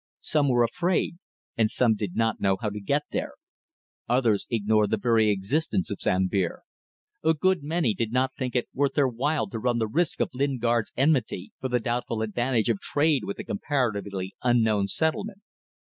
[0.21, 1.19] Some were afraid,
[1.55, 3.33] and some did not know how to get there;
[4.09, 6.63] others ignored the very existence of Sambir;
[7.23, 10.31] a good many did not think it worth their while to run the risk of
[10.33, 15.43] Lingard's enmity for the doubtful advantage of trade with a comparatively unknown settlement.